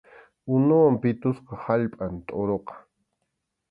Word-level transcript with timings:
Unuwan 0.53 0.95
pitusqa 1.01 1.53
allpam 1.73 2.13
tʼuruqa. 2.27 2.75